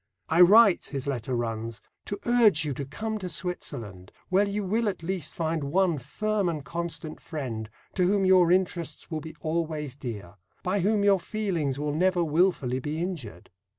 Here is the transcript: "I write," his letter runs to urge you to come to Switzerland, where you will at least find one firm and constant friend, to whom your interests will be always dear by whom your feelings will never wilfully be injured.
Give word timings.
"I 0.29 0.41
write," 0.41 0.85
his 0.85 1.05
letter 1.05 1.35
runs 1.35 1.79
to 2.05 2.17
urge 2.25 2.65
you 2.65 2.73
to 2.73 2.85
come 2.87 3.19
to 3.19 3.29
Switzerland, 3.29 4.11
where 4.29 4.47
you 4.47 4.63
will 4.63 4.89
at 4.89 5.03
least 5.03 5.31
find 5.31 5.63
one 5.65 5.99
firm 5.99 6.49
and 6.49 6.65
constant 6.65 7.21
friend, 7.21 7.69
to 7.93 8.07
whom 8.07 8.25
your 8.25 8.51
interests 8.51 9.11
will 9.11 9.21
be 9.21 9.35
always 9.41 9.95
dear 9.95 10.37
by 10.63 10.79
whom 10.79 11.03
your 11.03 11.19
feelings 11.19 11.77
will 11.77 11.93
never 11.93 12.23
wilfully 12.23 12.79
be 12.79 12.97
injured. 12.99 13.51